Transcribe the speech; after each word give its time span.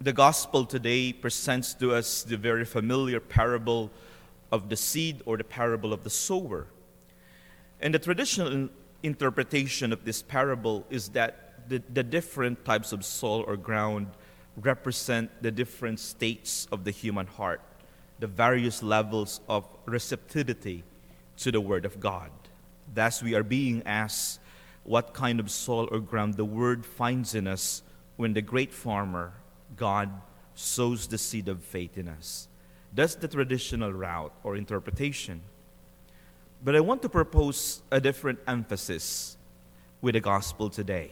The 0.00 0.12
gospel 0.12 0.64
today 0.64 1.12
presents 1.12 1.74
to 1.74 1.92
us 1.92 2.22
the 2.22 2.36
very 2.36 2.64
familiar 2.64 3.18
parable 3.18 3.90
of 4.52 4.68
the 4.68 4.76
seed 4.76 5.22
or 5.26 5.36
the 5.36 5.42
parable 5.42 5.92
of 5.92 6.04
the 6.04 6.10
sower. 6.10 6.68
And 7.80 7.92
the 7.92 7.98
traditional 7.98 8.68
interpretation 9.02 9.92
of 9.92 10.04
this 10.04 10.22
parable 10.22 10.86
is 10.88 11.08
that 11.10 11.68
the, 11.68 11.82
the 11.92 12.04
different 12.04 12.64
types 12.64 12.92
of 12.92 13.04
soil 13.04 13.44
or 13.48 13.56
ground 13.56 14.06
represent 14.56 15.32
the 15.42 15.50
different 15.50 15.98
states 15.98 16.68
of 16.70 16.84
the 16.84 16.92
human 16.92 17.26
heart, 17.26 17.60
the 18.20 18.28
various 18.28 18.84
levels 18.84 19.40
of 19.48 19.66
receptivity 19.84 20.84
to 21.38 21.50
the 21.50 21.60
Word 21.60 21.84
of 21.84 21.98
God. 21.98 22.30
Thus, 22.94 23.20
we 23.20 23.34
are 23.34 23.42
being 23.42 23.82
asked 23.84 24.38
what 24.84 25.12
kind 25.12 25.40
of 25.40 25.50
soil 25.50 25.88
or 25.90 25.98
ground 25.98 26.34
the 26.34 26.44
Word 26.44 26.86
finds 26.86 27.34
in 27.34 27.48
us 27.48 27.82
when 28.16 28.34
the 28.34 28.42
great 28.42 28.72
farmer, 28.72 29.32
God, 29.76 30.10
sows 30.54 31.06
the 31.06 31.18
seed 31.18 31.48
of 31.48 31.62
faith 31.62 31.96
in 31.96 32.08
us. 32.08 32.48
That's 32.94 33.14
the 33.14 33.28
traditional 33.28 33.92
route 33.92 34.32
or 34.42 34.56
interpretation. 34.56 35.40
But 36.64 36.74
I 36.74 36.80
want 36.80 37.02
to 37.02 37.08
propose 37.08 37.82
a 37.90 38.00
different 38.00 38.40
emphasis 38.46 39.36
with 40.00 40.14
the 40.14 40.20
gospel 40.20 40.70
today. 40.70 41.10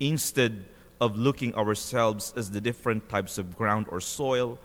Instead 0.00 0.64
of 1.00 1.16
looking 1.16 1.54
ourselves 1.54 2.34
as 2.36 2.50
the 2.50 2.60
different 2.60 3.08
types 3.08 3.38
of 3.38 3.56
ground 3.56 3.86
or 3.88 4.00
soil, 4.00 4.58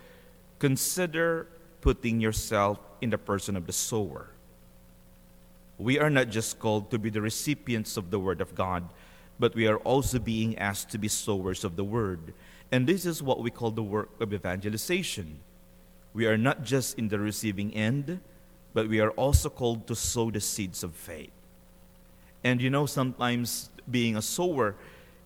consider 0.59 1.47
putting 1.81 2.19
yourself 2.19 2.79
in 3.01 3.09
the 3.09 3.17
person 3.17 3.55
of 3.55 3.67
the 3.67 3.73
sower. 3.73 4.29
We 5.77 5.99
are 5.99 6.09
not 6.09 6.29
just 6.29 6.57
called 6.57 6.89
to 6.91 6.97
be 6.97 7.09
the 7.09 7.21
recipients 7.21 7.97
of 7.97 8.09
the 8.09 8.19
Word 8.19 8.41
of 8.41 8.55
God, 8.55 8.89
but 9.39 9.55
we 9.55 9.67
are 9.67 9.77
also 9.77 10.19
being 10.19 10.57
asked 10.57 10.89
to 10.91 10.97
be 10.97 11.07
sowers 11.07 11.63
of 11.63 11.75
the 11.75 11.83
Word. 11.83 12.33
And 12.71 12.87
this 12.87 13.05
is 13.05 13.21
what 13.21 13.41
we 13.41 13.51
call 13.51 13.71
the 13.71 13.83
work 13.83 14.09
of 14.19 14.33
evangelization. 14.33 15.39
We 16.13 16.25
are 16.25 16.37
not 16.37 16.63
just 16.63 16.97
in 16.97 17.09
the 17.09 17.19
receiving 17.19 17.73
end, 17.73 18.19
but 18.73 18.87
we 18.87 18.99
are 18.99 19.11
also 19.11 19.49
called 19.49 19.87
to 19.87 19.95
sow 19.95 20.31
the 20.31 20.41
seeds 20.41 20.83
of 20.83 20.93
faith. 20.93 21.31
And 22.43 22.61
you 22.61 22.69
know, 22.69 22.85
sometimes 22.85 23.69
being 23.89 24.15
a 24.15 24.21
sower, 24.21 24.75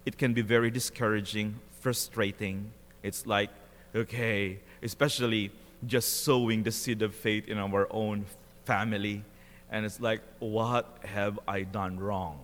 it 0.05 0.17
can 0.17 0.33
be 0.33 0.41
very 0.41 0.71
discouraging, 0.71 1.59
frustrating. 1.79 2.71
It's 3.03 3.25
like, 3.25 3.49
okay, 3.95 4.59
especially 4.81 5.51
just 5.85 6.23
sowing 6.23 6.63
the 6.63 6.71
seed 6.71 7.01
of 7.01 7.13
faith 7.13 7.47
in 7.47 7.57
our 7.57 7.87
own 7.91 8.25
family. 8.65 9.23
And 9.71 9.85
it's 9.85 9.99
like, 9.99 10.21
what 10.39 10.97
have 11.03 11.39
I 11.47 11.61
done 11.61 11.99
wrong? 11.99 12.39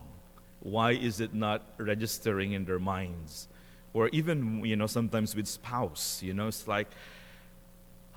Why 0.66 0.98
is 0.98 1.20
it 1.20 1.32
not 1.32 1.62
registering 1.78 2.50
in 2.50 2.64
their 2.64 2.80
minds? 2.80 3.46
Or 3.94 4.08
even, 4.08 4.64
you 4.64 4.74
know, 4.74 4.88
sometimes 4.88 5.36
with 5.36 5.46
spouse, 5.46 6.24
you 6.24 6.34
know, 6.34 6.48
it's 6.48 6.66
like, 6.66 6.88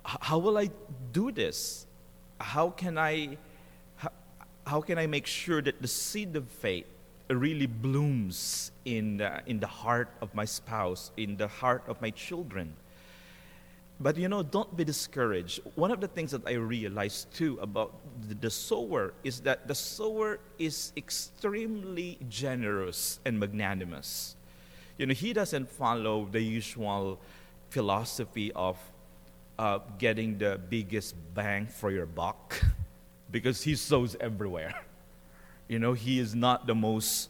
how 0.03 0.39
will 0.39 0.58
I 0.58 0.72
do 1.14 1.31
this? 1.31 1.86
How 2.42 2.72
can 2.72 2.97
I, 2.97 3.38
how, 3.97 4.09
how 4.66 4.81
can 4.81 4.97
I 4.97 5.05
make 5.05 5.27
sure 5.27 5.61
that 5.61 5.80
the 5.80 5.88
seed 5.88 6.36
of 6.36 6.50
faith 6.50 6.88
really 7.30 7.67
blooms 7.67 8.72
in 8.83 9.17
the, 9.17 9.44
in 9.45 9.59
the 9.59 9.67
heart 9.67 10.09
of 10.20 10.33
my 10.33 10.45
spouse, 10.45 11.11
in 11.17 11.38
the 11.38 11.47
heart 11.47 11.83
of 11.88 12.02
my 12.02 12.09
children? 12.09 12.73
But 14.00 14.16
you 14.17 14.30
know, 14.30 14.44
don't 14.44 14.75
be 14.78 14.86
discouraged. 14.86 15.59
One 15.75 15.92
of 15.92 16.00
the 16.00 16.08
things 16.08 16.31
that 16.31 16.47
I 16.47 16.53
realized 16.53 17.33
too 17.33 17.59
about 17.61 17.94
the, 18.39 18.50
sower 18.50 19.14
is 19.25 19.42
that 19.42 19.67
the 19.67 19.75
sower 19.75 20.39
is 20.58 20.94
extremely 20.95 22.17
generous 22.30 23.20
and 23.25 23.38
magnanimous. 23.38 24.38
You 24.97 25.05
know, 25.05 25.14
he 25.14 25.33
doesn't 25.33 25.70
follow 25.70 26.27
the 26.31 26.39
usual 26.39 27.20
philosophy 27.70 28.53
of 28.53 28.77
uh, 29.58 29.80
getting 29.97 30.38
the 30.38 30.59
biggest 30.70 31.16
bang 31.33 31.67
for 31.67 31.92
your 31.92 32.05
buck 32.05 32.55
because 33.32 33.61
he 33.61 33.76
sows 33.76 34.15
everywhere. 34.21 34.73
You 35.67 35.77
know, 35.77 35.93
he 35.93 36.20
is 36.20 36.33
not 36.33 36.67
the 36.67 36.76
most 36.76 37.30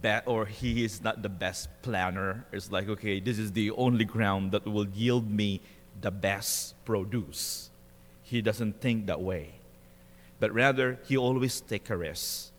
bet 0.00 0.24
or 0.26 0.46
he 0.46 0.84
is 0.84 1.02
not 1.02 1.22
the 1.22 1.28
best 1.28 1.68
planner. 1.82 2.44
It's 2.52 2.70
like, 2.70 2.88
okay, 2.88 3.20
this 3.20 3.38
is 3.38 3.52
the 3.52 3.70
only 3.72 4.04
ground 4.04 4.52
that 4.52 4.66
will 4.66 4.88
yield 4.88 5.30
me 5.30 5.60
the 6.00 6.10
best 6.10 6.74
produce. 6.84 7.70
He 8.22 8.42
doesn't 8.42 8.80
think 8.80 9.06
that 9.06 9.20
way. 9.20 9.54
But 10.40 10.52
rather, 10.52 10.98
he 11.06 11.16
always 11.16 11.60
takes 11.60 11.90
a 11.90 11.96
risk. 11.96 12.50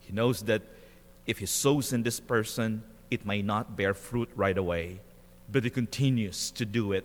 He 0.00 0.12
knows 0.12 0.42
that 0.42 0.62
if 1.26 1.38
he 1.38 1.46
sows 1.46 1.92
in 1.92 2.02
this 2.02 2.20
person, 2.20 2.82
it 3.10 3.24
may 3.24 3.42
not 3.42 3.76
bear 3.76 3.94
fruit 3.94 4.28
right 4.34 4.56
away 4.56 5.00
but 5.50 5.64
he 5.64 5.70
continues 5.70 6.50
to 6.52 6.64
do 6.64 6.92
it 6.92 7.04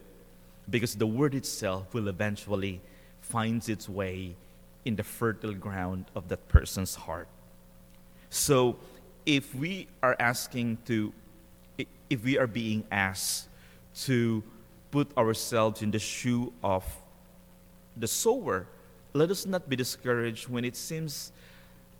because 0.69 0.95
the 0.95 1.07
word 1.07 1.35
itself 1.35 1.93
will 1.93 2.07
eventually 2.07 2.81
find 3.21 3.67
its 3.67 3.89
way 3.89 4.35
in 4.83 4.95
the 4.95 5.03
fertile 5.03 5.53
ground 5.53 6.05
of 6.15 6.27
that 6.27 6.47
person's 6.47 6.95
heart. 6.95 7.27
So, 8.29 8.77
if 9.25 9.53
we 9.55 9.87
are 10.03 10.15
asking 10.19 10.77
to, 10.85 11.13
if 12.09 12.23
we 12.23 12.37
are 12.37 12.47
being 12.47 12.83
asked 12.91 13.49
to 14.05 14.43
put 14.91 15.15
ourselves 15.17 15.81
in 15.81 15.91
the 15.91 15.99
shoe 15.99 16.53
of 16.63 16.85
the 17.97 18.07
sower, 18.07 18.67
let 19.13 19.31
us 19.31 19.45
not 19.45 19.69
be 19.69 19.75
discouraged 19.75 20.47
when 20.47 20.65
it 20.65 20.75
seems 20.75 21.31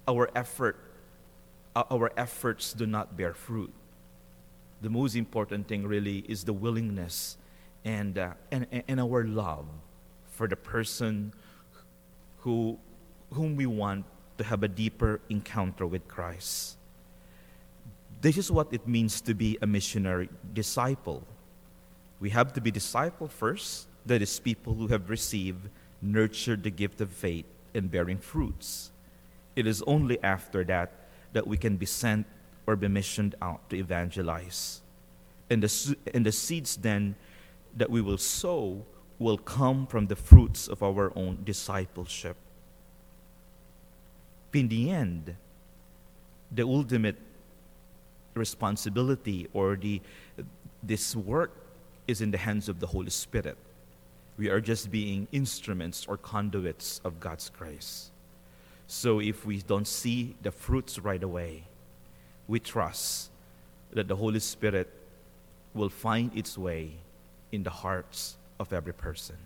our 0.08 0.30
effort, 0.35 0.78
our 1.75 2.12
efforts 2.18 2.74
do 2.74 2.85
not 2.85 3.18
bear 3.18 3.34
fruit 3.34 3.74
the 4.85 4.90
most 4.91 5.16
important 5.16 5.68
thing 5.68 5.88
really 5.88 6.24
is 6.28 6.44
the 6.44 6.53
willingness 6.53 7.38
and, 7.84 8.19
uh, 8.19 8.34
and, 8.52 8.68
and 8.88 9.00
our 9.00 9.24
love 9.24 9.66
for 10.30 10.47
the 10.47 10.56
person 10.56 11.34
who, 12.40 12.78
whom 13.34 13.56
we 13.56 13.66
want 13.66 14.06
to 14.38 14.44
have 14.44 14.62
a 14.62 14.68
deeper 14.68 15.22
encounter 15.30 15.88
with 15.88 16.08
Christ. 16.08 16.78
This 18.25 18.38
is 18.38 18.52
what 18.52 18.74
it 18.74 18.88
means 18.88 19.22
to 19.22 19.36
be 19.36 19.56
a 19.62 19.68
missionary 19.68 20.30
disciple. 20.52 21.22
We 22.19 22.31
have 22.31 22.53
to 22.53 22.59
be 22.59 22.72
disciple 22.72 23.28
first, 23.28 23.86
that 24.08 24.19
is, 24.19 24.40
people 24.40 24.74
who 24.74 24.88
have 24.88 25.12
received, 25.12 25.69
nurtured 26.02 26.64
the 26.64 26.72
gift 26.72 27.02
of 27.02 27.12
faith, 27.12 27.46
and 27.75 27.91
bearing 27.91 28.18
fruits. 28.18 28.90
It 29.56 29.68
is 29.68 29.84
only 29.84 30.18
after 30.24 30.64
that 30.64 30.91
that 31.34 31.46
we 31.46 31.56
can 31.56 31.78
be 31.78 31.85
sent 31.85 32.25
or 32.66 32.75
be 32.75 32.88
missioned 32.88 33.35
out 33.44 33.69
to 33.69 33.75
evangelize. 33.78 34.81
And 35.52 35.62
the, 35.62 35.96
and 36.12 36.25
the 36.25 36.31
seeds 36.31 36.78
then 36.78 37.14
that 37.78 37.91
we 37.91 38.02
will 38.02 38.18
sow 38.18 38.88
will 39.19 39.38
come 39.38 39.85
from 39.85 40.08
the 40.08 40.16
fruits 40.16 40.68
of 40.68 40.81
our 40.81 41.14
own 41.16 41.44
discipleship. 41.44 42.38
In 44.52 44.68
the 44.68 44.90
end, 44.90 45.35
the 46.52 46.64
ultimate 46.64 47.18
responsibility 48.35 49.47
or 49.53 49.75
the, 49.75 50.01
this 50.84 51.16
work 51.16 51.51
is 52.07 52.22
in 52.22 52.31
the 52.31 52.38
hands 52.38 52.69
of 52.69 52.79
the 52.79 52.88
Holy 52.88 53.09
Spirit. 53.09 53.57
We 54.38 54.50
are 54.50 54.62
just 54.62 54.91
being 54.91 55.28
instruments 55.31 56.06
or 56.07 56.18
conduits 56.18 57.01
of 57.03 57.19
God's 57.19 57.50
grace. 57.50 58.12
So 58.88 59.19
if 59.19 59.46
we 59.46 59.62
don't 59.62 59.88
see 59.88 60.35
the 60.41 60.51
fruits 60.51 61.00
right 61.00 61.23
away, 61.23 61.63
we 62.47 62.59
trust 62.59 63.31
that 63.91 64.07
the 64.07 64.16
Holy 64.16 64.40
Spirit 64.40 64.91
will 65.73 65.90
find 65.90 66.35
its 66.38 66.57
way 66.57 66.91
in 67.52 67.63
the 67.63 67.69
hearts 67.69 68.38
of 68.59 68.73
every 68.73 68.94
person. 68.94 69.38